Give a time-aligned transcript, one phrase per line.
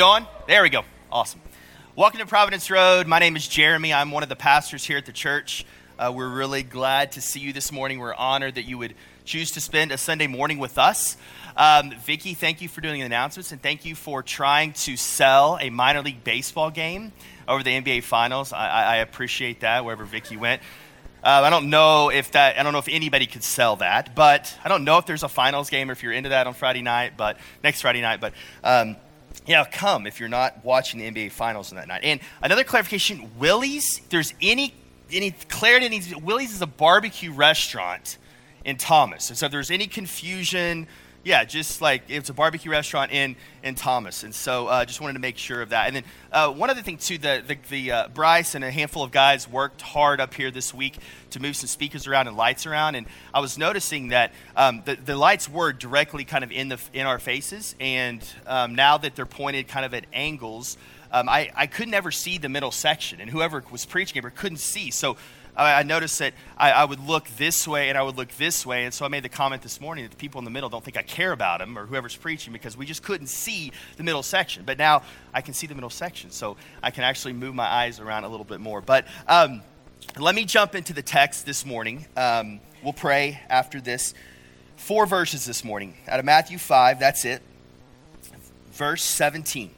[0.00, 0.26] On?
[0.46, 0.84] There we go.
[1.12, 1.42] Awesome.
[1.94, 3.06] Welcome to Providence Road.
[3.06, 3.92] My name is Jeremy.
[3.92, 5.66] I'm one of the pastors here at the church.
[5.98, 7.98] Uh, we're really glad to see you this morning.
[7.98, 8.94] We're honored that you would
[9.26, 11.18] choose to spend a Sunday morning with us.
[11.54, 15.58] Um, Vicki, thank you for doing the announcements, and thank you for trying to sell
[15.60, 17.12] a minor league baseball game
[17.46, 18.54] over the NBA Finals.
[18.54, 20.62] I, I appreciate that wherever Vicki went.
[21.22, 22.58] Uh, I don't know if that.
[22.58, 25.28] I don't know if anybody could sell that, but I don't know if there's a
[25.28, 27.18] finals game or if you're into that on Friday night.
[27.18, 28.32] But next Friday night, but
[28.64, 28.96] um,
[29.46, 32.02] yeah, come if you're not watching the NBA Finals on that night.
[32.04, 34.00] And another clarification: Willie's.
[34.10, 34.74] There's any
[35.12, 36.14] any clarity needs.
[36.16, 38.18] Willie's is a barbecue restaurant
[38.64, 40.86] in Thomas, and so if there's any confusion
[41.22, 45.14] yeah, just like it's a barbecue restaurant in in Thomas, and so uh, just wanted
[45.14, 45.86] to make sure of that.
[45.86, 49.02] And then uh, one other thing too, the the, the uh, Bryce and a handful
[49.02, 50.98] of guys worked hard up here this week
[51.30, 54.96] to move some speakers around and lights around, and I was noticing that um, the
[54.96, 59.14] the lights were directly kind of in the in our faces, and um, now that
[59.14, 60.76] they're pointed kind of at angles.
[61.12, 64.58] Um, I, I could never see the middle section, and whoever was preaching ever couldn't
[64.58, 64.92] see.
[64.92, 65.16] So
[65.56, 68.84] I, noticed that I, I, would look this way and I would look this way.
[68.84, 70.84] And so I made the comment this morning that the people in the middle don't
[70.84, 74.22] think I care about them or whoever's preaching because we just couldn't see the middle
[74.22, 74.64] section.
[74.64, 75.02] But now
[75.34, 76.30] I can see the middle section.
[76.30, 78.80] So I can actually move my eyes around a little bit more.
[78.80, 79.62] But um,
[80.18, 82.06] let me jump into the text this morning.
[82.16, 84.14] Um, we'll pray after this.
[84.76, 86.98] Four verses this morning out of Matthew 5.
[86.98, 87.42] That's it.
[88.72, 89.70] Verse 17.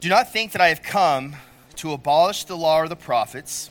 [0.00, 1.36] Do not think that I have come
[1.76, 3.70] to abolish the law or the prophets.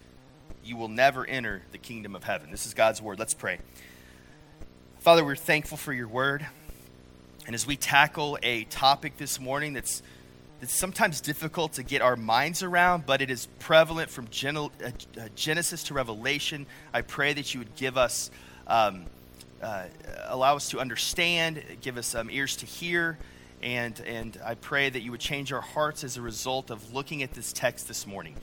[0.63, 2.51] you will never enter the kingdom of heaven.
[2.51, 3.19] This is God's word.
[3.19, 3.59] Let's pray.
[4.99, 6.45] Father, we're thankful for your word.
[7.47, 10.03] And as we tackle a topic this morning that's,
[10.59, 14.91] that's sometimes difficult to get our minds around, but it is prevalent from uh, uh,
[15.35, 18.29] Genesis to Revelation, I pray that you would give us,
[18.67, 19.05] um,
[19.61, 19.85] uh,
[20.27, 23.17] allow us to understand, give us um, ears to hear,
[23.63, 27.23] and, and I pray that you would change our hearts as a result of looking
[27.23, 28.35] at this text this morning.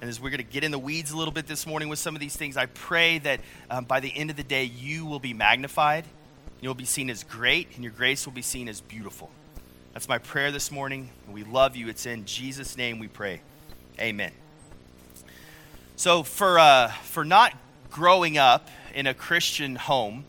[0.00, 1.98] And as we're going to get in the weeds a little bit this morning with
[1.98, 3.40] some of these things, I pray that
[3.70, 6.06] um, by the end of the day, you will be magnified,
[6.60, 9.30] you'll be seen as great, and your grace will be seen as beautiful.
[9.92, 11.10] That's my prayer this morning.
[11.28, 11.88] We love you.
[11.88, 13.42] It's in Jesus' name we pray.
[13.98, 14.32] Amen.
[15.96, 17.54] So, for, uh, for not
[17.90, 20.24] growing up in a Christian home,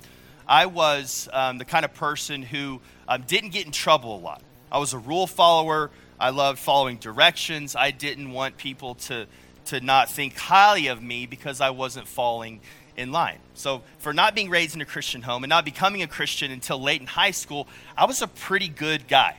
[0.46, 4.42] I was um, the kind of person who um, didn't get in trouble a lot.
[4.70, 5.92] I was a rule follower.
[6.20, 7.76] I loved following directions.
[7.76, 9.28] I didn't want people to
[9.66, 12.62] to not think highly of me because I wasn't falling
[12.98, 13.40] in line.
[13.54, 16.82] So, for not being raised in a Christian home and not becoming a Christian until
[16.82, 17.68] late in high school,
[17.98, 19.38] I was a pretty good guy.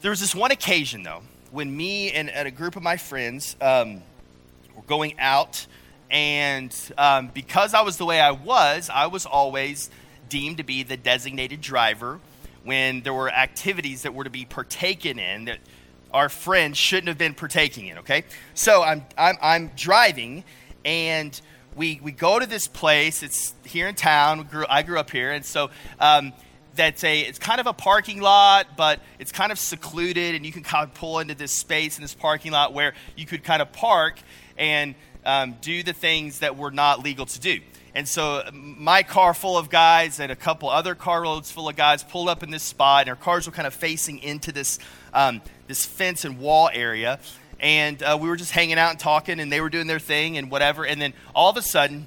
[0.00, 3.56] There was this one occasion, though, when me and, and a group of my friends
[3.60, 4.02] um,
[4.74, 5.66] were going out,
[6.10, 9.90] and um, because I was the way I was, I was always
[10.28, 12.18] deemed to be the designated driver
[12.64, 15.58] when there were activities that were to be partaken in that
[16.12, 18.24] our friend shouldn't have been partaking in, okay?
[18.54, 20.44] So I'm, I'm, I'm driving,
[20.84, 21.40] and
[21.74, 23.22] we, we go to this place.
[23.22, 24.46] It's here in town.
[24.50, 25.70] Grew, I grew up here, and so
[26.00, 26.32] um,
[26.74, 30.52] that's a it's kind of a parking lot, but it's kind of secluded, and you
[30.52, 33.62] can kind of pull into this space in this parking lot where you could kind
[33.62, 34.18] of park
[34.58, 37.60] and um, do the things that were not legal to do.
[37.94, 42.02] And so my car full of guys and a couple other carloads full of guys
[42.02, 44.78] pulled up in this spot, and our cars were kind of facing into this
[45.12, 47.18] um, this fence and wall area.
[47.58, 50.36] And uh, we were just hanging out and talking, and they were doing their thing
[50.36, 50.84] and whatever.
[50.84, 52.06] And then all of a sudden,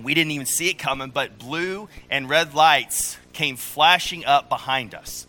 [0.00, 4.94] we didn't even see it coming, but blue and red lights came flashing up behind
[4.94, 5.26] us.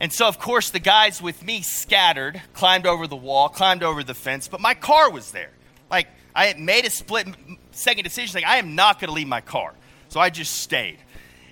[0.00, 4.02] And so, of course, the guys with me scattered, climbed over the wall, climbed over
[4.02, 5.50] the fence, but my car was there.
[5.90, 7.28] Like, I had made a split
[7.72, 9.74] second decision, like, I am not going to leave my car.
[10.08, 10.98] So I just stayed.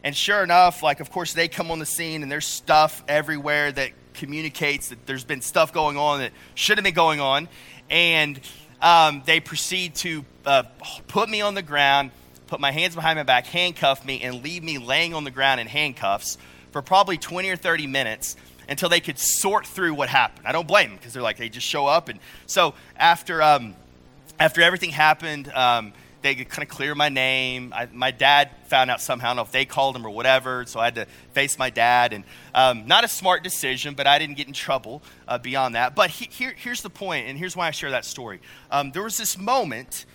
[0.03, 3.71] And sure enough, like, of course, they come on the scene and there's stuff everywhere
[3.73, 7.49] that communicates that there's been stuff going on that shouldn't have been going on.
[7.91, 8.41] And
[8.81, 10.65] um, they proceed to uh,
[11.09, 12.11] put me on the ground,
[12.47, 15.61] put my hands behind my back, handcuff me, and leave me laying on the ground
[15.61, 16.39] in handcuffs
[16.73, 18.37] for probably 20 or 30 minutes
[18.69, 20.47] until they could sort through what happened.
[20.47, 22.09] I don't blame them because they're like, they just show up.
[22.09, 23.75] And so after, um,
[24.39, 25.93] after everything happened, um,
[26.23, 27.73] they could kind of clear my name.
[27.75, 29.27] I, my dad found out somehow.
[29.27, 31.71] I don't know if they called him or whatever, so I had to face my
[31.71, 32.13] dad.
[32.13, 32.25] And
[32.55, 35.95] um, not a smart decision, but I didn't get in trouble uh, beyond that.
[35.95, 38.41] But he, here, here's the point, and here's why I share that story.
[38.71, 40.07] Um, there was this moment,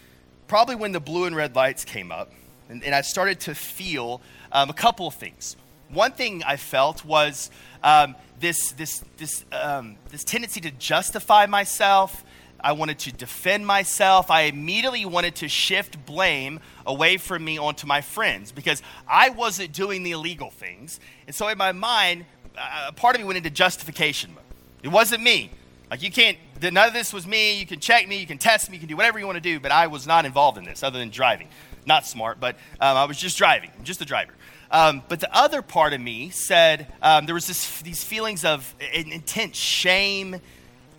[0.48, 2.31] probably when the blue and red lights came up,
[2.69, 4.21] and, and I started to feel
[4.51, 5.56] um, a couple of things.
[5.89, 7.50] One thing I felt was
[7.83, 12.24] um, this, this, this, um, this tendency to justify myself
[12.59, 14.31] I wanted to defend myself.
[14.31, 19.74] I immediately wanted to shift blame away from me onto my friends because I wasn't
[19.74, 21.00] doing the illegal things.
[21.27, 22.25] And so in my mind,
[22.57, 24.44] uh, part of me went into justification mode.
[24.83, 25.51] It wasn't me.
[25.89, 27.59] Like, you can't, none of this was me.
[27.59, 29.42] You can check me, you can test me, you can do whatever you want to
[29.42, 31.48] do, but I was not involved in this other than driving.
[31.86, 34.33] Not smart, but um, I was just driving, I'm just a driver.
[34.69, 38.75] Um, but the other part of me said um, there was this, these feelings of
[38.94, 40.42] intense shame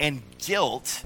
[0.00, 1.04] and guilt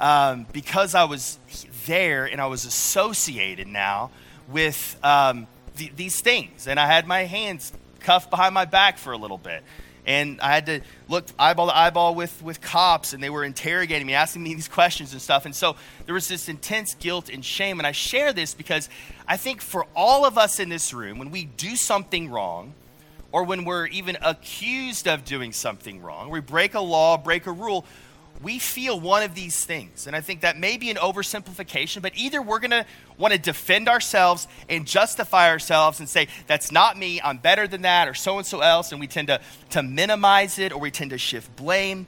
[0.00, 1.38] um, because I was
[1.86, 4.10] there and I was associated now
[4.48, 6.66] with um, th- these things.
[6.66, 9.62] And I had my hands cuffed behind my back for a little bit.
[10.06, 14.06] And I had to look eyeball to eyeball with, with cops, and they were interrogating
[14.06, 15.44] me, asking me these questions and stuff.
[15.44, 15.76] And so
[16.06, 17.78] there was this intense guilt and shame.
[17.78, 18.88] And I share this because
[19.28, 22.72] I think for all of us in this room, when we do something wrong,
[23.30, 27.52] or when we're even accused of doing something wrong, we break a law, break a
[27.52, 27.84] rule,
[28.42, 30.06] we feel one of these things.
[30.06, 32.86] And I think that may be an oversimplification, but either we're going to
[33.18, 37.82] want to defend ourselves and justify ourselves and say, that's not me, I'm better than
[37.82, 39.40] that, or so and so else, and we tend to,
[39.70, 42.06] to minimize it or we tend to shift blame.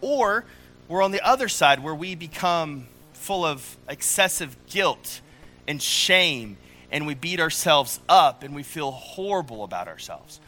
[0.00, 0.44] Or
[0.88, 5.20] we're on the other side where we become full of excessive guilt
[5.66, 6.56] and shame
[6.90, 10.40] and we beat ourselves up and we feel horrible about ourselves.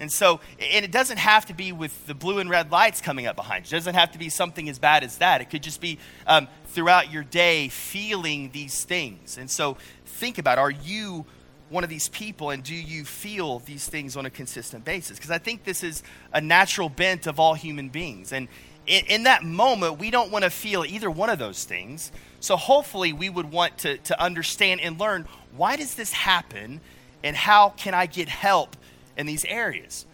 [0.00, 3.26] And so, and it doesn't have to be with the blue and red lights coming
[3.26, 3.76] up behind you.
[3.76, 5.42] It doesn't have to be something as bad as that.
[5.42, 9.36] It could just be um, throughout your day feeling these things.
[9.36, 9.76] And so,
[10.06, 11.26] think about are you
[11.68, 15.18] one of these people and do you feel these things on a consistent basis?
[15.18, 16.02] Because I think this is
[16.32, 18.32] a natural bent of all human beings.
[18.32, 18.48] And
[18.86, 22.10] in, in that moment, we don't want to feel either one of those things.
[22.40, 26.80] So, hopefully, we would want to, to understand and learn why does this happen
[27.22, 28.76] and how can I get help
[29.20, 30.06] in these areas.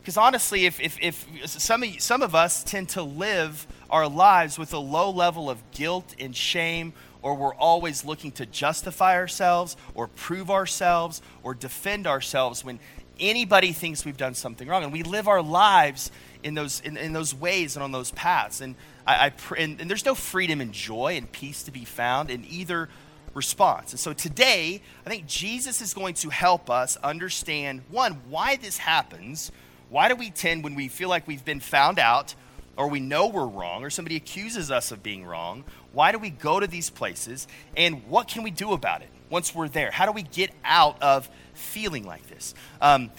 [0.00, 4.56] Because honestly, if, if, if some, of, some of us tend to live our lives
[4.56, 6.92] with a low level of guilt and shame,
[7.22, 12.78] or we're always looking to justify ourselves, or prove ourselves, or defend ourselves when
[13.18, 14.84] anybody thinks we've done something wrong.
[14.84, 16.12] And we live our lives
[16.44, 18.60] in those, in, in those ways and on those paths.
[18.60, 21.84] And, I, I pr- and, and there's no freedom and joy and peace to be
[21.84, 22.88] found in either
[23.36, 23.92] response.
[23.92, 28.78] And so today, I think Jesus is going to help us understand one, why this
[28.78, 29.52] happens.
[29.90, 32.34] Why do we tend, when we feel like we've been found out,
[32.76, 36.30] or we know we're wrong, or somebody accuses us of being wrong, why do we
[36.30, 37.46] go to these places?
[37.76, 39.90] And what can we do about it once we're there?
[39.90, 42.54] How do we get out of feeling like this?
[42.80, 43.10] Um,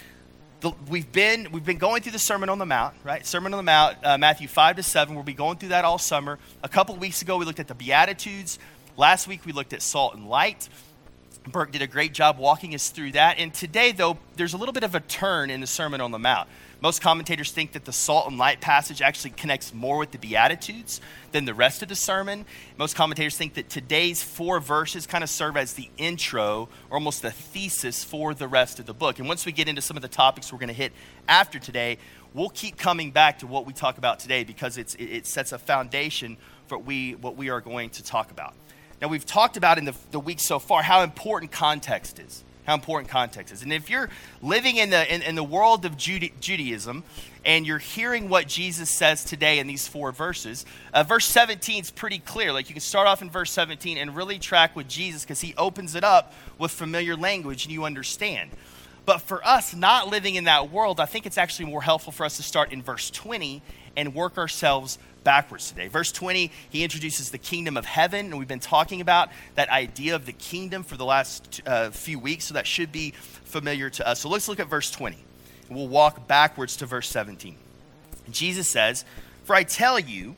[0.59, 3.25] the, we've been we've been going through the Sermon on the Mount, right?
[3.25, 5.13] Sermon on the Mount, uh, Matthew five to seven.
[5.13, 6.39] We'll be going through that all summer.
[6.63, 8.57] A couple weeks ago, we looked at the Beatitudes.
[8.97, 10.67] Last week we looked at salt and light.
[11.51, 13.37] Burke did a great job walking us through that.
[13.37, 16.17] And today, though, there's a little bit of a turn in the Sermon on the
[16.17, 16.49] Mount.
[16.81, 20.99] Most commentators think that the salt and light passage actually connects more with the Beatitudes
[21.31, 22.43] than the rest of the sermon.
[22.77, 27.21] Most commentators think that today's four verses kind of serve as the intro or almost
[27.21, 29.19] the thesis for the rest of the book.
[29.19, 30.91] And once we get into some of the topics we're going to hit
[31.27, 31.99] after today,
[32.33, 35.59] we'll keep coming back to what we talk about today because it's, it sets a
[35.59, 36.35] foundation
[36.65, 38.55] for what we, what we are going to talk about.
[39.01, 42.43] Now, we've talked about in the, the week so far how important context is.
[42.67, 43.63] How important context is.
[43.63, 44.09] And if you're
[44.41, 47.03] living in the, in, in the world of Judaism
[47.45, 51.91] and you're hearing what Jesus says today in these four verses, uh, verse 17 is
[51.91, 52.51] pretty clear.
[52.51, 55.55] Like you can start off in verse 17 and really track with Jesus because he
[55.57, 58.49] opens it up with familiar language and you understand.
[59.05, 62.25] But for us not living in that world, I think it's actually more helpful for
[62.25, 63.61] us to start in verse 20
[63.95, 65.89] and work ourselves backwards today.
[65.89, 70.15] Verse 20, he introduces the kingdom of heaven, and we've been talking about that idea
[70.15, 74.07] of the kingdom for the last uh, few weeks, so that should be familiar to
[74.07, 74.21] us.
[74.21, 75.17] So let's look at verse 20.
[75.69, 77.57] We'll walk backwards to verse 17.
[78.31, 79.03] Jesus says,
[79.43, 80.37] For I tell you,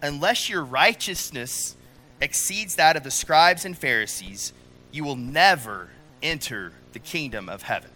[0.00, 1.76] unless your righteousness
[2.18, 4.54] exceeds that of the scribes and Pharisees,
[4.92, 5.90] you will never
[6.22, 7.90] enter the kingdom of heaven.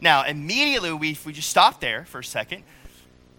[0.00, 2.64] Now, immediately, we, if we just stop there for a second,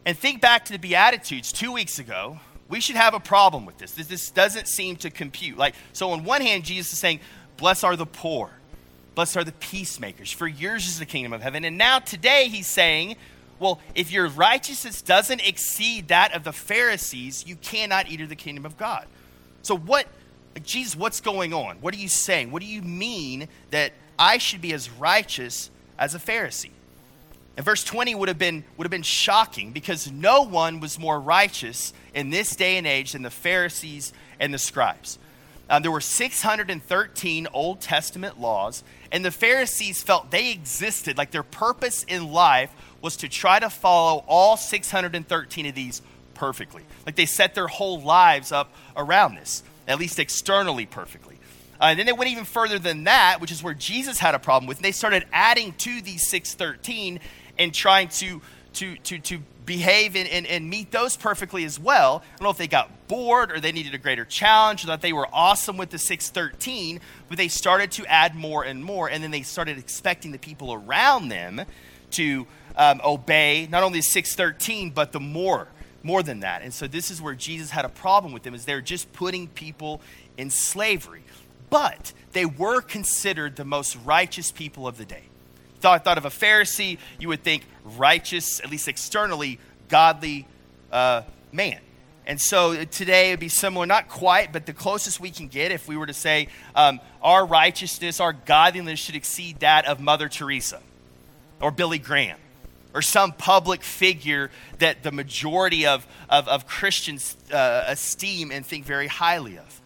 [0.05, 3.77] and think back to the Beatitudes two weeks ago, we should have a problem with
[3.77, 3.91] this.
[3.91, 5.57] This, this doesn't seem to compute.
[5.57, 7.19] Like, so on one hand, Jesus is saying,
[7.57, 8.49] Blessed are the poor,
[9.15, 11.63] blessed are the peacemakers, for yours is the kingdom of heaven.
[11.65, 13.15] And now today he's saying,
[13.59, 18.65] well, if your righteousness doesn't exceed that of the Pharisees, you cannot enter the kingdom
[18.65, 19.05] of God.
[19.61, 20.07] So what
[20.61, 21.77] Jesus, what's going on?
[21.77, 22.51] What are you saying?
[22.51, 26.71] What do you mean that I should be as righteous as a Pharisee?
[27.55, 31.19] And verse 20 would have been would have been shocking because no one was more
[31.19, 35.19] righteous in this day and age than the Pharisees and the scribes.
[35.69, 41.43] Um, there were 613 Old Testament laws, and the Pharisees felt they existed, like their
[41.43, 46.01] purpose in life was to try to follow all 613 of these
[46.33, 46.83] perfectly.
[47.05, 51.37] Like they set their whole lives up around this, at least externally perfectly.
[51.79, 54.39] Uh, and then they went even further than that, which is where Jesus had a
[54.39, 54.77] problem with.
[54.77, 57.19] And they started adding to these 613
[57.57, 58.41] and trying to,
[58.73, 62.23] to, to, to behave and, and, and meet those perfectly as well.
[62.23, 65.01] I don't know if they got bored or they needed a greater challenge or that
[65.01, 69.09] they were awesome with the 613, but they started to add more and more.
[69.09, 71.61] And then they started expecting the people around them
[72.11, 75.67] to um, obey not only 613, but the more,
[76.01, 76.61] more than that.
[76.61, 79.47] And so this is where Jesus had a problem with them, is they're just putting
[79.47, 80.01] people
[80.37, 81.23] in slavery.
[81.69, 85.23] But they were considered the most righteous people of the day
[85.83, 89.59] thought, thought of a Pharisee, you would think righteous, at least externally,
[89.89, 90.47] godly
[90.93, 91.79] uh, man.
[92.25, 95.85] And so today would be similar, not quite, but the closest we can get if
[95.85, 100.79] we were to say um, our righteousness, our godliness should exceed that of Mother Teresa
[101.59, 102.37] or Billy Graham
[102.93, 108.85] or some public figure that the majority of, of, of Christians uh, esteem and think
[108.85, 109.81] very highly of.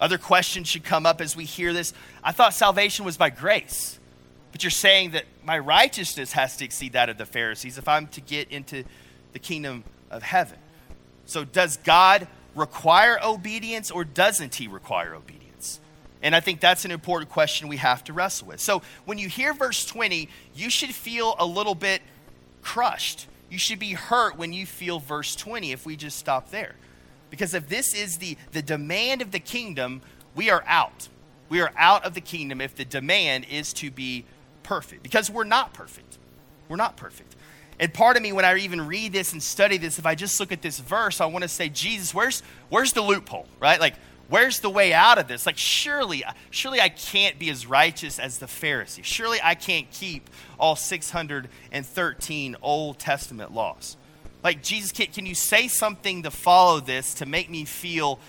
[0.00, 1.92] Other questions should come up as we hear this.
[2.24, 3.98] I thought salvation was by grace.
[4.52, 8.06] But you're saying that my righteousness has to exceed that of the Pharisees if I'm
[8.08, 8.84] to get into
[9.32, 10.58] the kingdom of heaven.
[11.24, 15.80] So, does God require obedience or doesn't He require obedience?
[16.22, 18.60] And I think that's an important question we have to wrestle with.
[18.60, 22.02] So, when you hear verse 20, you should feel a little bit
[22.60, 23.26] crushed.
[23.50, 26.74] You should be hurt when you feel verse 20 if we just stop there.
[27.30, 30.02] Because if this is the, the demand of the kingdom,
[30.34, 31.08] we are out.
[31.48, 34.24] We are out of the kingdom if the demand is to be
[34.62, 36.18] perfect because we're not perfect.
[36.68, 37.34] We're not perfect.
[37.78, 40.38] And part of me, when I even read this and study this, if I just
[40.38, 43.80] look at this verse, I want to say, Jesus, where's, where's the loophole, right?
[43.80, 43.94] Like,
[44.28, 45.46] where's the way out of this?
[45.46, 49.02] Like, surely, surely I can't be as righteous as the Pharisee.
[49.02, 53.96] Surely I can't keep all 613 Old Testament laws.
[54.44, 58.20] Like, Jesus, can, can you say something to follow this to make me feel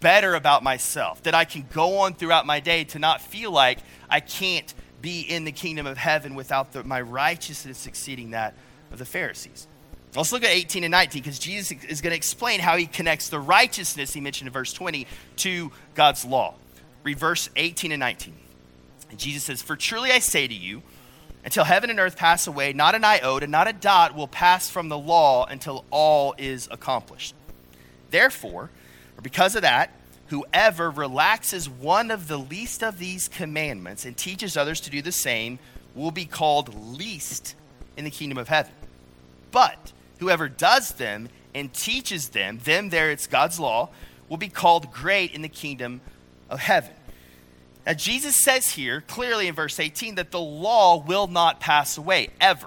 [0.00, 1.22] better about myself?
[1.22, 3.78] That I can go on throughout my day to not feel like
[4.08, 4.72] I can't
[5.06, 8.54] be in the kingdom of heaven without the, my righteousness exceeding that
[8.90, 9.68] of the Pharisees.
[10.16, 13.28] Let's look at 18 and 19 because Jesus is going to explain how he connects
[13.28, 16.54] the righteousness he mentioned in verse 20 to God's law.
[17.04, 18.34] Read verse 18 and 19.
[19.10, 20.82] And Jesus says, For truly I say to you,
[21.44, 24.68] until heaven and earth pass away, not an iota, and not a dot will pass
[24.68, 27.36] from the law until all is accomplished.
[28.10, 28.70] Therefore,
[29.16, 29.92] or because of that,
[30.28, 35.12] Whoever relaxes one of the least of these commandments and teaches others to do the
[35.12, 35.58] same
[35.94, 37.54] will be called least
[37.96, 38.72] in the kingdom of heaven.
[39.52, 43.90] But whoever does them and teaches them, them there it's God's law,
[44.28, 46.00] will be called great in the kingdom
[46.50, 46.92] of heaven.
[47.86, 52.30] Now, Jesus says here clearly in verse 18 that the law will not pass away
[52.40, 52.66] ever.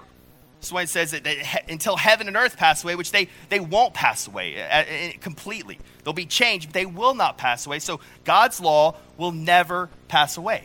[0.60, 1.26] That's why it says that,
[1.70, 5.78] until heaven and earth pass away, which they, they won't pass away uh, uh, completely.
[6.04, 7.78] They'll be changed, but they will not pass away.
[7.78, 10.64] So God's law will never pass away.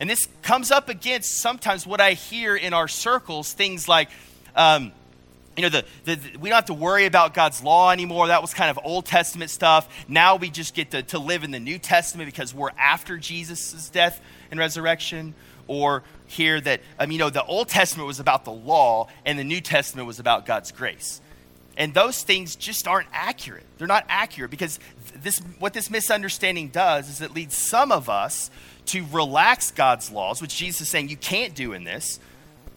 [0.00, 4.10] And this comes up against sometimes what I hear in our circles things like,
[4.56, 4.90] um,
[5.56, 8.28] you know, the, the, the, we don't have to worry about God's law anymore.
[8.28, 9.88] That was kind of Old Testament stuff.
[10.08, 13.90] Now we just get to, to live in the New Testament because we're after Jesus'
[13.90, 14.20] death
[14.50, 15.34] and resurrection
[15.68, 19.44] or hear that, um, you know, the Old Testament was about the law and the
[19.44, 21.20] New Testament was about God's grace.
[21.76, 23.64] And those things just aren't accurate.
[23.78, 24.78] They're not accurate because
[25.16, 28.50] this, what this misunderstanding does is it leads some of us
[28.86, 32.20] to relax God's laws, which Jesus is saying you can't do in this,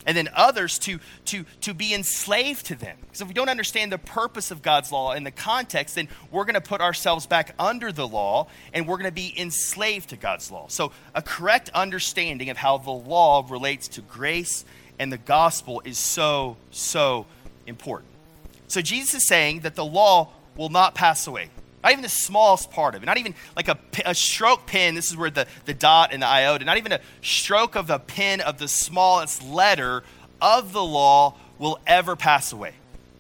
[0.06, 2.98] and then others to, to, to be enslaved to them.
[3.02, 6.46] Because if we don't understand the purpose of God's law in the context, then we're
[6.46, 10.18] going to put ourselves back under the law and we're going to be enslaved to
[10.18, 10.66] God's law.
[10.68, 14.66] So, a correct understanding of how the law relates to grace
[15.00, 17.26] and the gospel is so, so
[17.68, 18.10] important.
[18.68, 21.50] So, Jesus is saying that the law will not pass away.
[21.84, 23.06] Not even the smallest part of it.
[23.06, 24.96] Not even like a, a stroke pen.
[24.96, 26.64] This is where the, the dot and the iota.
[26.64, 30.04] Not even a stroke of the pen of the smallest letter
[30.42, 32.74] of the law will ever pass away.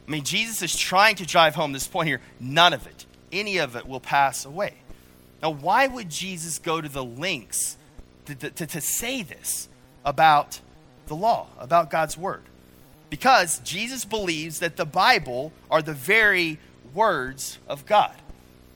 [0.08, 2.22] I mean, Jesus is trying to drive home this point here.
[2.40, 4.76] None of it, any of it, will pass away.
[5.42, 7.78] Now, why would Jesus go to the lengths
[8.26, 9.68] to, to, to say this
[10.06, 10.62] about
[11.08, 12.44] the law, about God's word?
[13.10, 16.60] Because Jesus believes that the Bible are the very
[16.94, 18.16] words of God.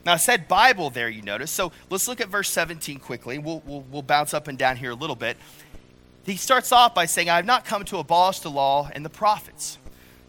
[0.08, 1.50] Now, I said Bible there, you notice.
[1.50, 3.36] So let's look at verse 17 quickly.
[3.36, 5.36] We'll, we'll, we'll bounce up and down here a little bit.
[6.24, 9.10] He starts off by saying, I have not come to abolish the law and the
[9.10, 9.76] prophets.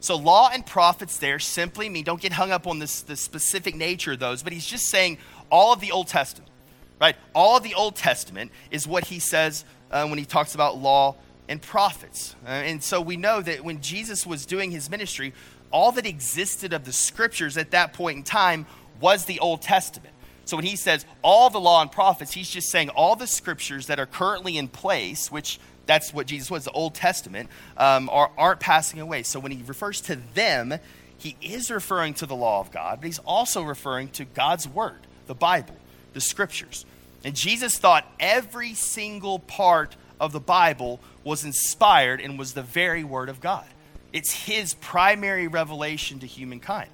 [0.02, 3.74] So, law and prophets there simply mean, don't get hung up on this, the specific
[3.74, 5.18] nature of those, but he's just saying
[5.50, 6.52] all of the Old Testament,
[7.00, 7.16] right?
[7.34, 11.16] All of the Old Testament is what he says uh, when he talks about law
[11.48, 12.36] and prophets.
[12.46, 15.32] Uh, and so we know that when Jesus was doing his ministry,
[15.72, 18.66] all that existed of the scriptures at that point in time
[19.00, 20.14] was the Old Testament.
[20.46, 23.88] So when he says all the law and prophets, he's just saying all the scriptures
[23.88, 28.32] that are currently in place, which that's what Jesus was, the Old Testament, um, are,
[28.38, 29.24] aren't passing away.
[29.24, 30.74] So when he refers to them,
[31.18, 35.00] he is referring to the law of God, but he's also referring to God's word,
[35.28, 35.76] the Bible,
[36.14, 36.86] the scriptures.
[37.24, 43.04] And Jesus thought every single part of the Bible was inspired and was the very
[43.04, 43.66] word of God.
[44.14, 46.90] It's his primary revelation to humankind.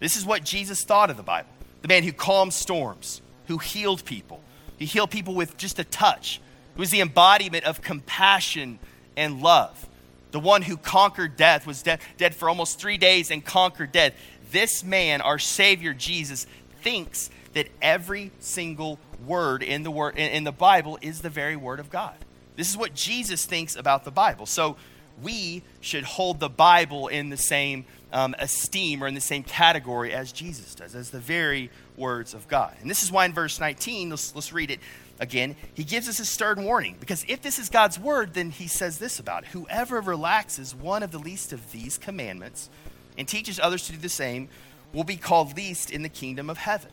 [0.00, 1.50] This is what Jesus thought of the Bible
[1.82, 4.42] the man who calmed storms, who healed people.
[4.76, 6.40] He healed people with just a touch.
[6.74, 8.80] He was the embodiment of compassion
[9.16, 9.88] and love.
[10.32, 14.14] The one who conquered death was dead, dead for almost three days and conquered death.
[14.50, 16.46] This man, our Savior Jesus,
[16.82, 21.80] thinks that every single word in the word in the Bible is the very word
[21.80, 22.16] of God.
[22.56, 24.46] This is what Jesus thinks about the Bible.
[24.46, 24.76] So
[25.22, 30.14] we should hold the Bible in the same um, esteem or in the same category
[30.14, 32.74] as Jesus does, as the very words of God.
[32.80, 34.80] And this is why in verse 19, let's, let's read it
[35.20, 36.96] again, he gives us a stern warning.
[36.98, 41.02] Because if this is God's word, then he says this about it Whoever relaxes one
[41.02, 42.70] of the least of these commandments
[43.18, 44.48] and teaches others to do the same
[44.94, 46.90] will be called least in the kingdom of heaven.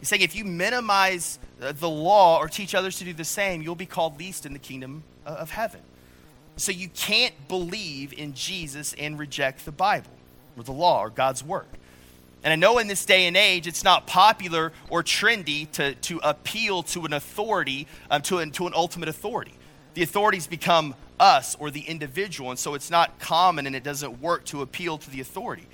[0.00, 3.74] He's saying if you minimize the law or teach others to do the same, you'll
[3.74, 5.80] be called least in the kingdom of heaven.
[6.56, 10.10] So you can't believe in Jesus and reject the Bible
[10.56, 11.66] the law or God's word.
[12.44, 16.20] And I know in this day and age, it's not popular or trendy to, to
[16.24, 19.54] appeal to an authority, um, to, an, to an ultimate authority.
[19.94, 24.20] The authorities become us or the individual, and so it's not common and it doesn't
[24.20, 25.68] work to appeal to the authority.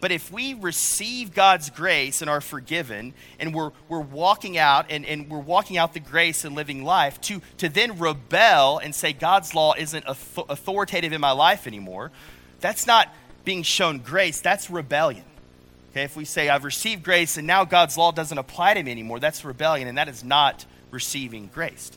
[0.00, 5.06] But if we receive God's grace and are forgiven, and we're, we're walking out and,
[5.06, 9.12] and we're walking out the grace and living life, to, to then rebel and say
[9.12, 12.10] God's law isn't authoritative in my life anymore,
[12.58, 15.24] that's not being shown grace, that's rebellion.
[15.92, 18.90] Okay, if we say I've received grace and now God's law doesn't apply to me
[18.90, 21.90] anymore, that's rebellion, and that is not receiving grace.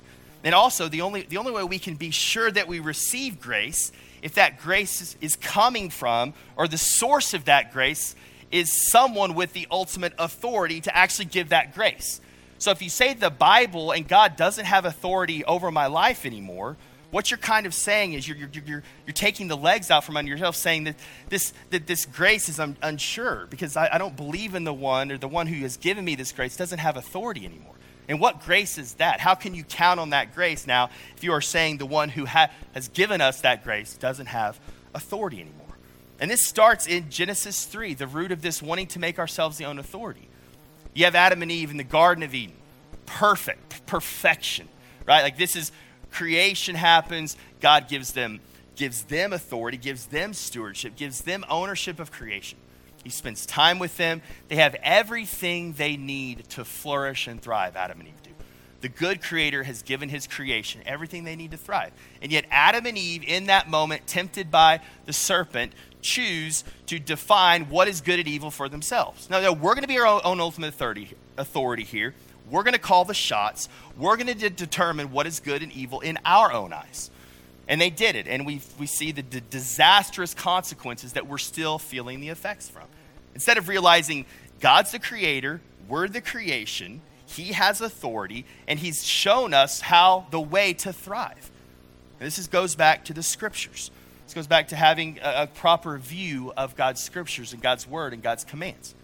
[0.43, 3.91] And also, the only, the only way we can be sure that we receive grace
[4.25, 8.15] if that grace is, is coming from, or the source of that grace
[8.51, 12.19] is someone with the ultimate authority to actually give that grace.
[12.57, 16.75] So if you say the Bible and God doesn't have authority over my life anymore,
[17.15, 20.17] what you're kind of saying is you're, you're, you're, you're taking the legs out from
[20.17, 20.97] under yourself, saying that
[21.29, 25.13] this, that this grace is un- unsure because I, I don't believe in the one
[25.13, 27.75] or the one who has given me this grace doesn't have authority anymore.
[28.09, 29.21] And what grace is that?
[29.21, 32.25] How can you count on that grace now if you are saying the one who
[32.25, 34.59] ha- has given us that grace doesn't have
[34.93, 35.77] authority anymore?
[36.19, 39.63] And this starts in Genesis 3, the root of this wanting to make ourselves the
[39.63, 40.27] own authority.
[40.93, 42.57] You have Adam and Eve in the Garden of Eden.
[43.05, 44.67] Perfect, perfection,
[45.07, 45.21] right?
[45.21, 45.71] Like this is
[46.15, 48.39] creation happens, God gives them
[48.75, 52.57] gives them authority, gives them stewardship, gives them ownership of creation.
[53.03, 54.21] He spends time with them.
[54.47, 58.31] They have everything they need to flourish and thrive, Adam and Eve do.
[58.81, 61.91] The good creator has given his creation everything they need to thrive.
[62.21, 67.69] And yet, Adam and Eve, in that moment, tempted by the serpent, choose to define
[67.69, 69.29] what is good and evil for themselves.
[69.29, 70.73] Now, we're going to be our own ultimate
[71.37, 72.13] authority here.
[72.49, 73.69] We're going to call the shots.
[73.97, 77.09] We're going to de- determine what is good and evil in our own eyes.
[77.67, 78.27] And they did it.
[78.27, 82.83] And we, we see the d- disastrous consequences that we're still feeling the effects from.
[83.33, 84.25] Instead of realizing
[84.59, 90.39] God's the creator, we're the creation, He has authority, and He's shown us how the
[90.39, 91.51] way to thrive.
[92.19, 93.91] And this is, goes back to the scriptures.
[94.25, 98.13] This goes back to having a, a proper view of God's scriptures and God's word
[98.13, 98.95] and God's commands.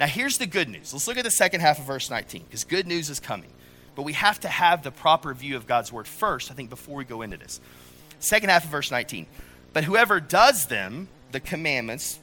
[0.00, 0.92] Now, here's the good news.
[0.92, 3.50] Let's look at the second half of verse 19, because good news is coming.
[3.94, 6.96] But we have to have the proper view of God's word first, I think, before
[6.96, 7.60] we go into this.
[8.18, 9.26] Second half of verse 19.
[9.72, 12.18] But whoever does them, the commandments,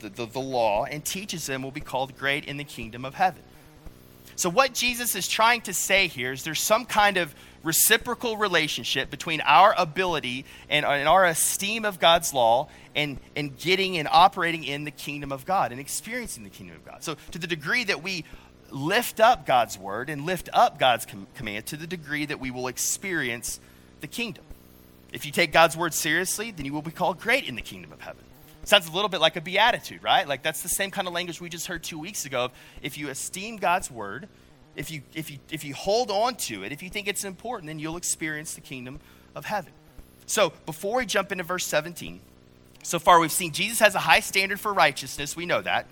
[0.00, 3.14] the, the, the law and teaches them will be called great in the kingdom of
[3.14, 3.42] heaven.
[4.34, 9.10] So, what Jesus is trying to say here is there's some kind of reciprocal relationship
[9.10, 14.64] between our ability and, and, our esteem of God's law and, and getting and operating
[14.64, 17.02] in the kingdom of God and experiencing the kingdom of God.
[17.04, 18.24] So, to the degree that we
[18.70, 22.50] lift up God's word and lift up God's com- command, to the degree that we
[22.50, 23.60] will experience
[24.00, 24.44] the kingdom.
[25.12, 27.92] If you take God's word seriously, then you will be called great in the kingdom
[27.92, 28.24] of heaven.
[28.64, 30.26] Sounds a little bit like a beatitude, right?
[30.26, 32.50] Like that's the same kind of language we just heard two weeks ago.
[32.80, 34.28] If you esteem God's word,
[34.76, 37.68] if you, if you, if you hold on to it, if you think it's important,
[37.68, 39.00] then you'll experience the kingdom
[39.34, 39.72] of heaven.
[40.26, 42.20] So before we jump into verse 17,
[42.82, 45.36] so far we've seen Jesus has a high standard for righteousness.
[45.36, 45.86] We know that.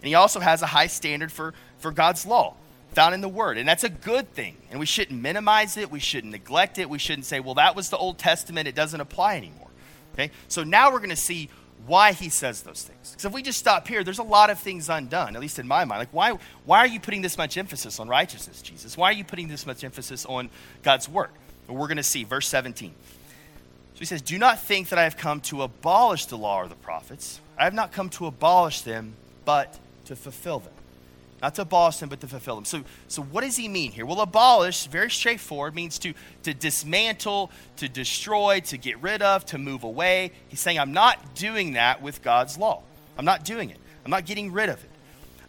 [0.00, 2.54] And he also has a high standard for, for God's law
[2.92, 3.58] found in the Word.
[3.58, 4.56] And that's a good thing.
[4.70, 5.90] And we shouldn't minimize it.
[5.90, 6.88] We shouldn't neglect it.
[6.88, 8.68] We shouldn't say, well, that was the Old Testament.
[8.68, 9.68] It doesn't apply anymore.
[10.14, 10.30] Okay?
[10.48, 11.50] So now we're going to see
[11.86, 13.10] why he says those things.
[13.10, 15.68] Because if we just stop here, there's a lot of things undone, at least in
[15.68, 16.00] my mind.
[16.00, 18.96] Like, why, why are you putting this much emphasis on righteousness, Jesus?
[18.96, 20.50] Why are you putting this much emphasis on
[20.82, 21.30] God's Word?
[21.68, 22.24] Well, we're going to see.
[22.24, 22.92] Verse 17.
[23.94, 26.68] So he says, Do not think that I have come to abolish the law or
[26.68, 27.40] the prophets.
[27.58, 30.72] I have not come to abolish them, but to fulfill them.
[31.42, 32.64] Not to abolish them, but to fulfill them.
[32.64, 34.06] So, so what does he mean here?
[34.06, 39.58] Well, abolish, very straightforward, means to, to dismantle, to destroy, to get rid of, to
[39.58, 40.32] move away.
[40.48, 42.82] He's saying, I'm not doing that with God's law.
[43.18, 43.76] I'm not doing it.
[44.04, 44.90] I'm not getting rid of it.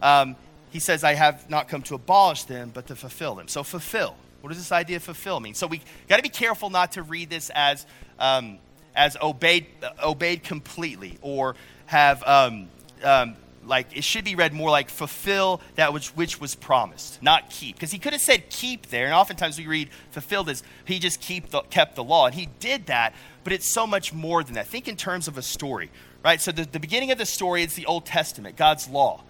[0.02, 0.36] Um,
[0.70, 3.48] he says, I have not come to abolish them, but to fulfill them.
[3.48, 4.14] So, fulfill.
[4.42, 5.54] What does this idea of fulfill mean?
[5.54, 7.86] So, we got to be careful not to read this as,
[8.18, 8.58] um,
[8.94, 9.66] as obeyed,
[10.02, 12.68] obeyed completely or have um,
[13.02, 13.36] um
[13.68, 17.76] like it should be read more like fulfill that which, which was promised, not keep.
[17.76, 21.20] Because he could have said keep there, and oftentimes we read fulfilled as he just
[21.20, 24.54] keep the, kept the law, and he did that, but it's so much more than
[24.54, 24.66] that.
[24.66, 25.90] Think in terms of a story,
[26.24, 26.40] right?
[26.40, 29.24] So the, the beginning of the story is the Old Testament, God's law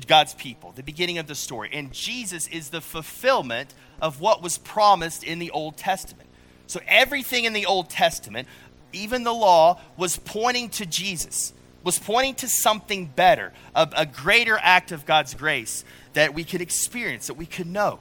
[0.00, 1.70] God's people, the beginning of the story.
[1.72, 6.28] And Jesus is the fulfillment of what was promised in the Old Testament.
[6.66, 8.48] So everything in the Old Testament,
[8.92, 11.52] even the law, was pointing to Jesus
[11.84, 16.60] was pointing to something better, a, a greater act of God's grace that we could
[16.60, 18.00] experience, that we could know.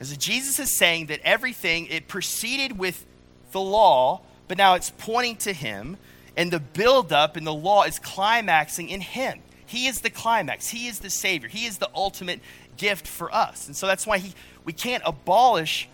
[0.00, 3.06] As Jesus is saying that everything, it proceeded with
[3.52, 5.96] the law, but now it's pointing to Him,
[6.36, 9.40] and the buildup in the law is climaxing in Him.
[9.64, 12.40] He is the climax, He is the Savior, He is the ultimate
[12.76, 13.66] gift for us.
[13.66, 15.88] And so that's why he, we can't abolish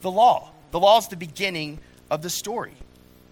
[0.00, 0.50] the law.
[0.70, 1.78] The law is the beginning
[2.10, 2.74] of the story.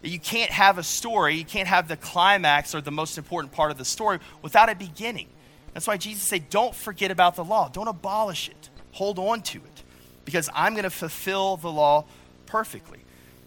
[0.03, 3.71] You can't have a story, you can't have the climax or the most important part
[3.71, 5.29] of the story without a beginning.
[5.75, 9.59] That's why Jesus said, Don't forget about the law, don't abolish it, hold on to
[9.59, 9.83] it,
[10.25, 12.07] because I'm going to fulfill the law
[12.47, 13.01] perfectly.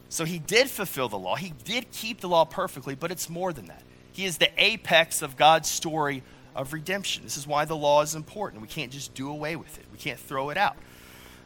[0.10, 3.52] So he did fulfill the law, he did keep the law perfectly, but it's more
[3.52, 3.82] than that.
[4.12, 6.22] He is the apex of God's story
[6.56, 7.24] of redemption.
[7.24, 8.62] This is why the law is important.
[8.62, 10.78] We can't just do away with it, we can't throw it out.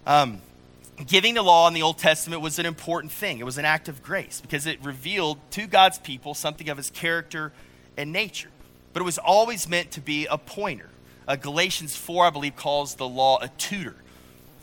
[0.06, 0.42] Um,
[1.06, 3.40] giving the law in the Old Testament was an important thing.
[3.40, 6.90] It was an act of grace because it revealed to God's people something of his
[6.90, 7.52] character
[7.96, 8.50] and nature.
[8.94, 10.90] But it was always meant to be a pointer.
[11.28, 13.96] Uh, Galatians 4, I believe, calls the law a tutor.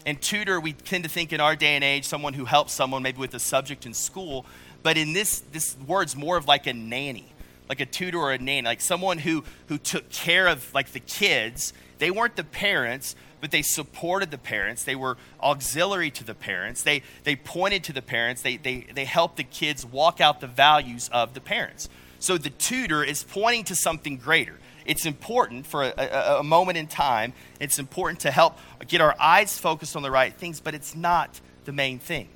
[0.07, 3.03] And tutor, we tend to think in our day and age, someone who helps someone
[3.03, 4.45] maybe with a subject in school.
[4.83, 7.27] But in this, this word's more of like a nanny,
[7.69, 11.01] like a tutor or a nanny, like someone who, who took care of like the
[11.01, 11.73] kids.
[11.99, 13.15] They weren't the parents,
[13.45, 14.85] but they supported the parents.
[14.85, 16.83] They were auxiliary to the parents.
[16.83, 18.41] They, they pointed to the parents.
[18.41, 21.91] They, they, they helped the kids walk out the values of the parents.
[22.21, 24.59] So the tutor is pointing to something greater.
[24.87, 27.35] It's important for a, a, a moment in time.
[27.61, 28.57] It's important to help
[28.89, 32.31] get our eyes focused on the right things, but it's not the main thing.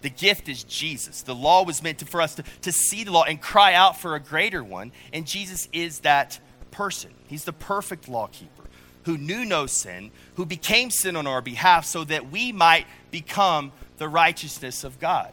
[0.00, 1.20] The gift is Jesus.
[1.20, 4.00] The law was meant to, for us to, to see the law and cry out
[4.00, 7.10] for a greater one, and Jesus is that person.
[7.26, 8.53] He's the perfect law keeper
[9.04, 13.72] who knew no sin, who became sin on our behalf so that we might become
[13.98, 15.32] the righteousness of God.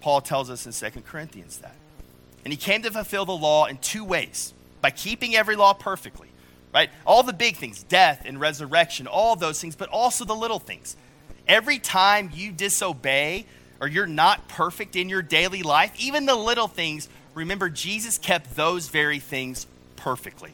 [0.00, 1.74] Paul tells us in 2 Corinthians that.
[2.44, 6.28] And he came to fulfill the law in two ways by keeping every law perfectly,
[6.72, 6.88] right?
[7.04, 10.96] All the big things, death and resurrection, all those things, but also the little things.
[11.46, 13.44] Every time you disobey
[13.80, 18.56] or you're not perfect in your daily life, even the little things, remember Jesus kept
[18.56, 20.52] those very things perfectly.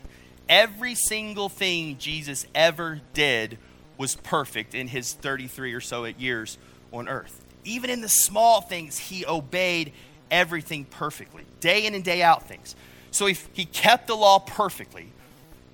[0.48, 3.58] Every single thing Jesus ever did
[3.98, 6.58] was perfect in his 33 or so years
[6.92, 7.44] on earth.
[7.64, 9.92] Even in the small things, he obeyed
[10.30, 12.76] everything perfectly, day in and day out things.
[13.10, 15.12] So he, he kept the law perfectly,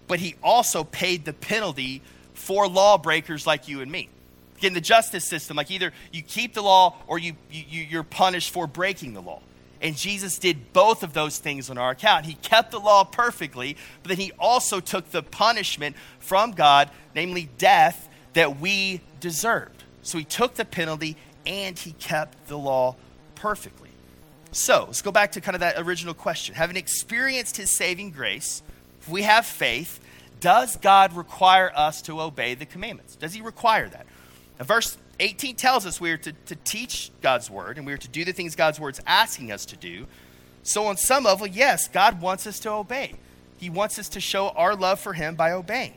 [0.06, 2.02] but he also paid the penalty
[2.35, 4.08] for lawbreakers like you and me.
[4.61, 8.50] In the justice system, like either you keep the law or you, you, you're punished
[8.50, 9.40] for breaking the law.
[9.82, 12.24] And Jesus did both of those things on our account.
[12.24, 17.50] He kept the law perfectly, but then he also took the punishment from God, namely
[17.58, 19.82] death, that we deserved.
[20.02, 22.94] So he took the penalty and he kept the law
[23.34, 23.90] perfectly.
[24.52, 26.54] So let's go back to kind of that original question.
[26.54, 28.62] Having experienced his saving grace,
[29.00, 29.98] if we have faith,
[30.40, 33.16] does God require us to obey the commandments?
[33.16, 34.06] Does he require that?
[34.58, 37.98] Now, verse 18 tells us we are to, to teach God's word and we are
[37.98, 40.06] to do the things God's word's asking us to do.
[40.64, 43.14] So, on some level, yes, God wants us to obey.
[43.56, 45.94] He wants us to show our love for Him by obeying.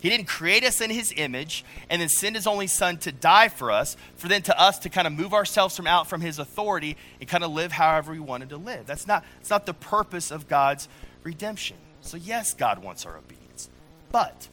[0.00, 3.48] He didn't create us in His image and then send His only Son to die
[3.48, 6.38] for us, for then to us to kind of move ourselves from out from His
[6.38, 8.86] authority and kind of live however we wanted to live.
[8.86, 10.88] That's not, that's not the purpose of God's
[11.22, 11.78] redemption.
[12.02, 13.70] So, yes, God wants our obedience,
[14.12, 14.48] but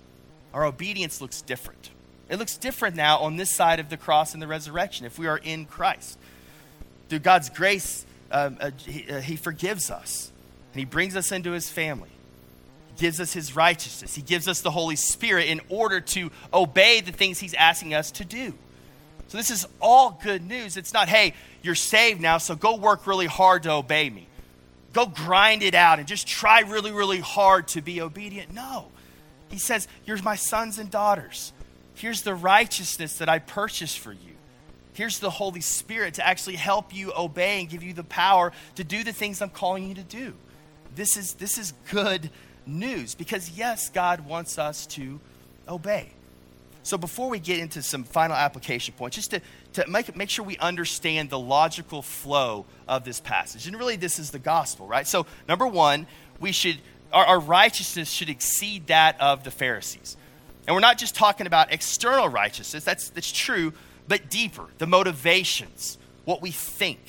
[0.54, 1.92] our obedience looks different.
[2.30, 5.28] It looks different now on this side of the cross and the resurrection if we
[5.28, 6.18] are in Christ.
[7.10, 10.32] Through God's grace, um, uh, he, uh, he forgives us
[10.76, 12.10] and He brings us into His family.
[12.96, 14.14] He gives us His righteousness.
[14.14, 18.12] He gives us the Holy Spirit in order to obey the things He's asking us
[18.12, 18.54] to do.
[19.30, 20.76] So, this is all good news.
[20.76, 21.34] It's not, hey,
[21.64, 24.28] you're saved now, so go work really hard to obey me.
[24.92, 28.54] Go grind it out and just try really, really hard to be obedient.
[28.54, 28.88] No.
[29.50, 31.54] He says, You're my sons and daughters.
[31.96, 34.36] Here's the righteousness that I purchased for you.
[34.94, 38.84] Here's the Holy Spirit to actually help you obey and give you the power to
[38.84, 40.34] do the things I'm calling you to do.
[40.96, 42.30] This is, this is good
[42.66, 45.20] news because, yes, God wants us to
[45.68, 46.12] obey.
[46.84, 49.42] So, before we get into some final application points, just to,
[49.74, 53.66] to make, make sure we understand the logical flow of this passage.
[53.66, 55.08] And really, this is the gospel, right?
[55.08, 56.06] So, number one,
[56.40, 56.78] we should,
[57.12, 60.16] our, our righteousness should exceed that of the Pharisees.
[60.68, 63.74] And we're not just talking about external righteousness, that's, that's true,
[64.08, 67.00] but deeper the motivations, what we think,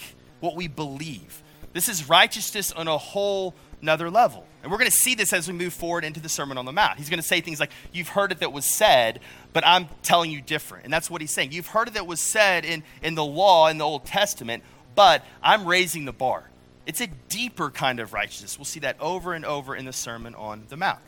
[0.41, 1.43] what we believe.
[1.73, 4.47] This is righteousness on a whole another level.
[4.63, 6.73] And we're going to see this as we move forward into the Sermon on the
[6.73, 6.99] Mount.
[6.99, 9.21] He's going to say things like, You've heard it that was said,
[9.53, 10.85] but I'm telling you different.
[10.85, 11.53] And that's what he's saying.
[11.53, 14.65] You've heard it that was said in, in the law, in the Old Testament,
[14.95, 16.51] but I'm raising the bar.
[16.87, 18.59] It's a deeper kind of righteousness.
[18.59, 21.01] We'll see that over and over in the Sermon on the Mount.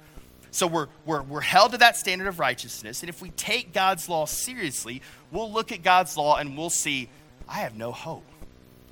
[0.51, 3.03] So we're, we're, we're held to that standard of righteousness.
[3.03, 7.09] And if we take God's law seriously, we'll look at God's law and we'll see,
[7.49, 8.25] I have no hope.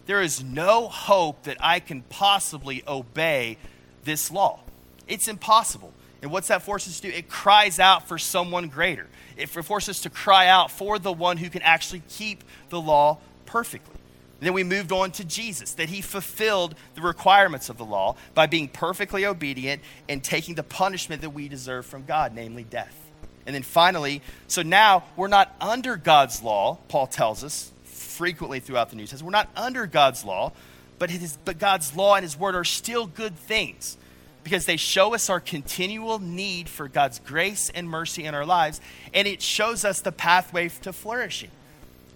[0.06, 3.58] There is no hope that I can possibly obey
[4.04, 4.60] this law.
[5.08, 5.92] It's impossible.
[6.22, 7.16] And what's that force us to do?
[7.16, 9.06] It cries out for someone greater.
[9.36, 13.18] It forces us to cry out for the one who can actually keep the law
[13.44, 13.95] perfectly.
[14.40, 18.46] Then we moved on to Jesus, that he fulfilled the requirements of the law by
[18.46, 22.94] being perfectly obedient and taking the punishment that we deserve from God, namely death.
[23.46, 28.90] And then finally, so now we're not under God's law, Paul tells us frequently throughout
[28.90, 29.26] the New Testament.
[29.26, 30.52] We're not under God's law,
[30.98, 33.96] but, is, but God's law and his word are still good things
[34.42, 38.80] because they show us our continual need for God's grace and mercy in our lives,
[39.12, 41.50] and it shows us the pathway to flourishing.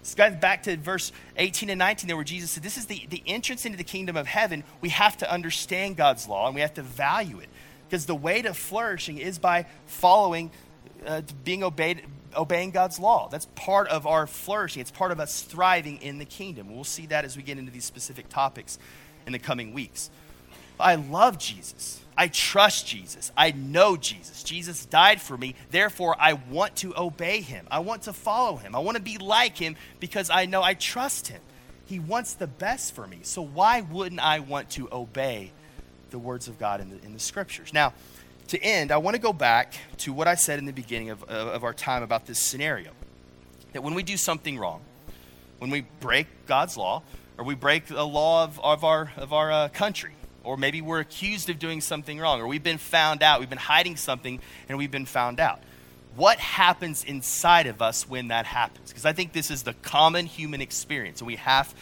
[0.01, 3.21] Let's back to verse 18 and 19 there where Jesus said, This is the, the
[3.27, 4.63] entrance into the kingdom of heaven.
[4.81, 7.49] We have to understand God's law and we have to value it.
[7.87, 10.49] Because the way to flourishing is by following,
[11.05, 12.03] uh, being obeyed,
[12.35, 13.29] obeying God's law.
[13.29, 14.81] That's part of our flourishing.
[14.81, 16.73] It's part of us thriving in the kingdom.
[16.73, 18.79] We'll see that as we get into these specific topics
[19.27, 20.09] in the coming weeks.
[20.79, 22.01] I love Jesus.
[22.17, 23.31] I trust Jesus.
[23.37, 24.43] I know Jesus.
[24.43, 25.55] Jesus died for me.
[25.69, 27.67] Therefore, I want to obey him.
[27.71, 28.75] I want to follow him.
[28.75, 31.41] I want to be like him because I know I trust him.
[31.85, 33.19] He wants the best for me.
[33.23, 35.51] So, why wouldn't I want to obey
[36.09, 37.73] the words of God in the, in the scriptures?
[37.73, 37.93] Now,
[38.47, 41.23] to end, I want to go back to what I said in the beginning of,
[41.23, 42.91] of our time about this scenario.
[43.73, 44.81] That when we do something wrong,
[45.59, 47.03] when we break God's law,
[47.37, 50.11] or we break the law of, of our, of our uh, country,
[50.43, 53.57] or maybe we're accused of doing something wrong, or we've been found out, we've been
[53.57, 55.61] hiding something, and we've been found out.
[56.15, 58.89] What happens inside of us when that happens?
[58.89, 61.73] Because I think this is the common human experience, and we have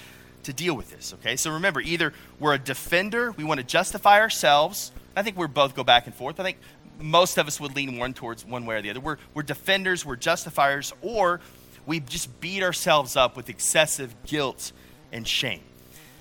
[0.44, 1.36] to deal with this, okay?
[1.36, 4.92] So remember, either we're a defender, we want to justify ourselves.
[5.16, 6.40] I think we both go back and forth.
[6.40, 6.58] I think
[7.00, 9.00] most of us would lean one towards one way or the other.
[9.00, 11.42] We're, we're defenders, we're justifiers, or
[11.86, 14.72] we just beat ourselves up with excessive guilt
[15.12, 15.62] and shame.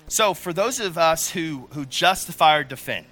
[0.09, 3.05] So, for those of us who, who justify or defend,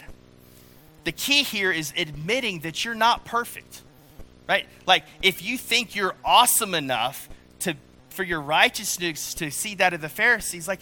[1.04, 3.84] the key here is admitting that you're not perfect,
[4.50, 4.66] right?
[4.88, 7.30] Like, if you think you're awesome enough
[7.60, 7.76] to,
[8.10, 10.80] for your righteousness to see that of the Pharisees, like,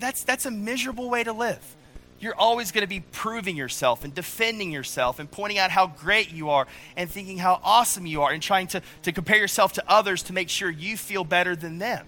[0.00, 1.76] that's, that's a miserable way to live.
[2.20, 6.32] You're always going to be proving yourself and defending yourself and pointing out how great
[6.32, 9.84] you are and thinking how awesome you are and trying to, to compare yourself to
[9.86, 12.06] others to make sure you feel better than them.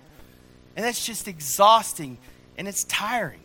[0.74, 2.16] And that's just exhausting
[2.56, 3.40] and it's tiring.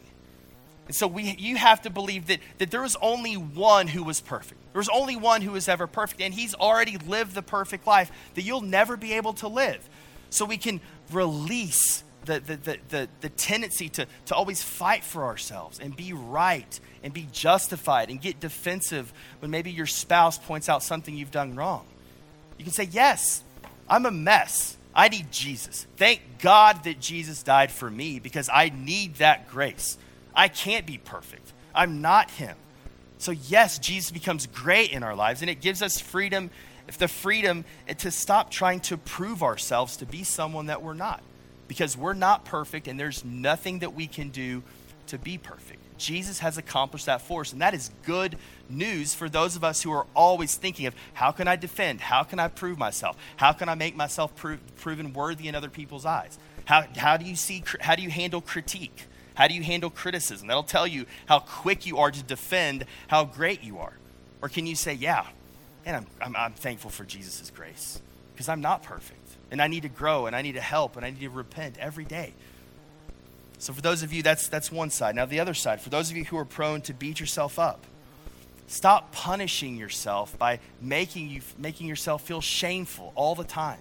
[0.88, 4.20] And so we, you have to believe that, that there was only one who was
[4.20, 4.60] perfect.
[4.74, 8.12] There was only one who was ever perfect, and he's already lived the perfect life
[8.36, 9.88] that you'll never be able to live.
[10.30, 15.26] So we can release the, the, the, the, the tendency to, to always fight for
[15.26, 20.70] ourselves and be right and be justified and get defensive when maybe your spouse points
[20.70, 21.86] out something you've done wrong.
[22.58, 23.44] You can say, Yes,
[23.90, 24.78] I'm a mess.
[24.94, 25.88] I need Jesus.
[25.98, 29.98] Thank God that Jesus died for me because I need that grace.
[30.36, 31.54] I can't be perfect.
[31.74, 32.56] I'm not Him.
[33.18, 36.50] So, yes, Jesus becomes great in our lives, and it gives us freedom,
[36.88, 37.66] if the freedom
[38.00, 41.22] to stop trying to prove ourselves to be someone that we're not.
[41.68, 44.64] Because we're not perfect, and there's nothing that we can do
[45.08, 45.82] to be perfect.
[46.02, 48.38] Jesus has accomplished that for us, and that is good
[48.70, 52.02] news for those of us who are always thinking of how can I defend?
[52.02, 53.16] How can I prove myself?
[53.38, 56.38] How can I make myself prove, proven worthy in other people's eyes?
[56.66, 59.06] How, how do you see, how do you handle critique?
[59.36, 60.48] How do you handle criticism?
[60.48, 63.94] That'll tell you how quick you are to defend how great you are.
[64.42, 65.26] Or can you say, yeah,
[65.86, 68.02] and I'm, I'm, I'm thankful for Jesus' grace
[68.34, 69.20] because I'm not perfect
[69.52, 71.78] and I need to grow and I need to help and I need to repent
[71.78, 72.34] every day.
[73.62, 75.16] So for those of you, that's, that's one side.
[75.16, 77.86] Now, the other side, for those of you who are prone to beat yourself up,
[78.66, 83.78] stop punishing yourself by making, you, making yourself feel shameful all the time.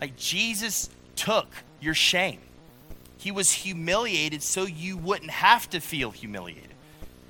[0.00, 1.46] Like Jesus took
[1.78, 2.40] your shame.
[3.18, 6.72] He was humiliated so you wouldn't have to feel humiliated.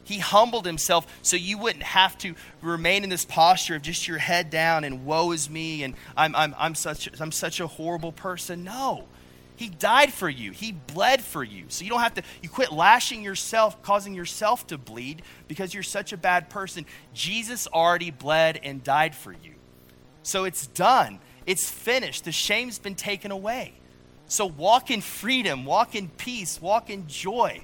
[0.04, 4.18] He humbled himself so you wouldn't have to remain in this posture of just your
[4.18, 8.12] head down and woe is me and I'm, I'm, I'm, such, I'm such a horrible
[8.12, 8.62] person.
[8.62, 9.06] No.
[9.56, 10.52] He died for you.
[10.52, 11.64] He bled for you.
[11.68, 15.82] So you don't have to, you quit lashing yourself, causing yourself to bleed because you're
[15.82, 16.84] such a bad person.
[17.14, 19.54] Jesus already bled and died for you.
[20.22, 21.20] So it's done.
[21.46, 22.24] It's finished.
[22.24, 23.72] The shame's been taken away.
[24.28, 27.62] So walk in freedom, walk in peace, walk in joy.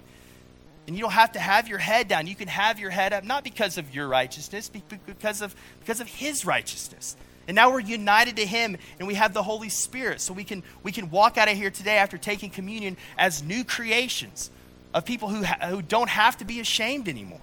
[0.87, 2.26] And you don't have to have your head down.
[2.26, 6.09] You can have your head up, not because of your righteousness, because of, because of
[6.09, 7.16] His righteousness.
[7.48, 10.20] And now we're united to Him and we have the Holy Spirit.
[10.20, 13.64] So we can, we can walk out of here today after taking communion as new
[13.64, 14.50] creations
[14.94, 17.40] of people who, ha- who don't have to be ashamed anymore.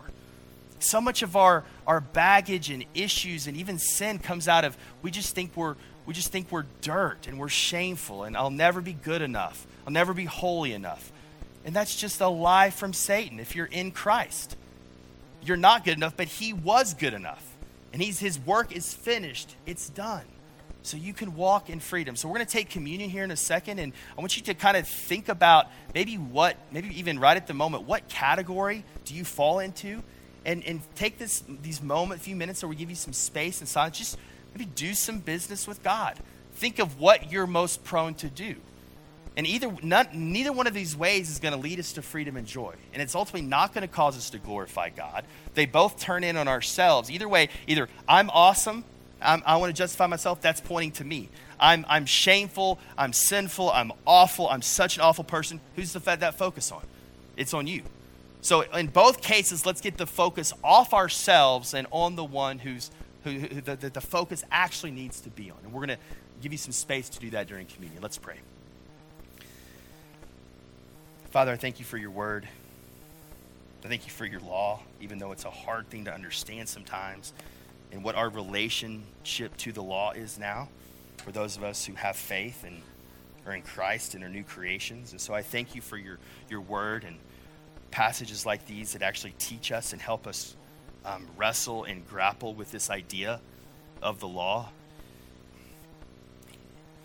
[0.79, 5.11] So much of our, our baggage and issues and even sin comes out of we
[5.11, 8.93] just think we're, we just think we're dirt and we're shameful and I'll never be
[8.93, 9.67] good enough.
[9.85, 11.11] I'll never be holy enough.
[11.65, 14.55] And that's just a lie from Satan if you're in Christ.
[15.43, 17.43] You're not good enough, but he was good enough.
[17.93, 20.25] And he's, his work is finished, it's done.
[20.81, 22.15] So you can walk in freedom.
[22.15, 24.53] So we're going to take communion here in a second, and I want you to
[24.53, 29.13] kind of think about maybe what, maybe even right at the moment, what category do
[29.13, 30.01] you fall into?
[30.45, 33.67] And, and take this these moment, few minutes, where we give you some space and
[33.67, 33.97] silence.
[33.97, 34.17] Just
[34.53, 36.17] Maybe do some business with God.
[36.53, 38.55] Think of what you're most prone to do.
[39.39, 42.45] And either neither one of these ways is going to lead us to freedom and
[42.45, 42.75] joy.
[42.91, 45.23] And it's ultimately not going to cause us to glorify God.
[45.53, 47.09] They both turn in on ourselves.
[47.09, 48.83] Either way, either I'm awesome,
[49.21, 51.29] I'm, i want to justify myself, that's pointing to me.
[51.57, 55.61] I'm, I'm shameful, I'm sinful, I'm awful, I'm such an awful person.
[55.77, 56.83] Who's the fed that focus on?
[57.37, 57.83] It's on you.
[58.41, 62.91] So in both cases, let's get the focus off ourselves and on the one who's
[63.23, 65.59] who, who the, the, the focus actually needs to be on.
[65.63, 66.03] And we're going to
[66.41, 68.01] give you some space to do that during communion.
[68.01, 68.35] Let's pray.
[71.29, 72.47] Father, I thank you for your word.
[73.83, 77.33] I thank you for your law, even though it's a hard thing to understand sometimes,
[77.91, 80.69] and what our relationship to the law is now
[81.17, 82.81] for those of us who have faith and
[83.45, 85.11] are in Christ and are new creations.
[85.11, 86.17] And so I thank you for your,
[86.49, 87.17] your word and
[87.91, 90.55] passages like these that actually teach us and help us
[91.05, 93.39] um, wrestle and grapple with this idea
[94.01, 94.69] of the law.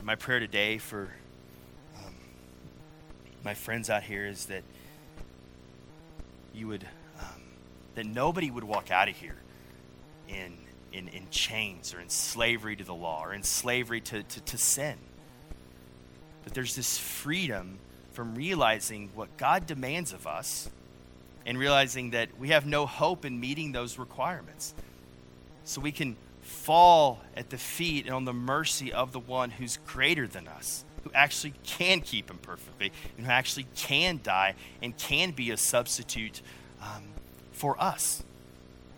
[0.02, 1.10] My prayer today for
[3.44, 4.62] my friends out here is that
[6.54, 6.86] you would,
[7.20, 7.42] um,
[7.94, 9.36] that nobody would walk out of here
[10.28, 10.56] in,
[10.92, 14.58] in, in chains or in slavery to the law or in slavery to, to, to
[14.58, 14.96] sin.
[16.44, 17.78] But there's this freedom
[18.12, 20.68] from realizing what God demands of us
[21.44, 24.74] and realizing that we have no hope in meeting those requirements.
[25.64, 29.78] So we can fall at the feet and on the mercy of the one who's
[29.86, 34.96] greater than us, who actually can keep him perfectly, and who actually can die and
[34.96, 36.42] can be a substitute
[36.82, 37.04] um,
[37.52, 38.24] for us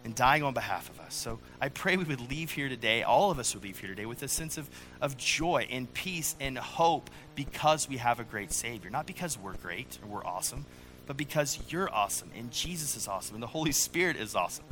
[0.04, 1.14] and dying on behalf of us.
[1.14, 4.06] So I pray we would leave here today, all of us would leave here today
[4.06, 8.52] with a sense of, of joy and peace and hope because we have a great
[8.52, 8.88] Savior.
[8.88, 10.64] Not because we're great or we're awesome,
[11.08, 14.64] but because you're awesome and Jesus is awesome and the Holy Spirit is awesome.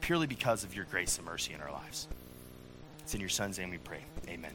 [0.00, 2.06] Purely because of your grace and mercy in our lives.
[3.00, 4.04] It's in your Son's name we pray.
[4.28, 4.52] Amen.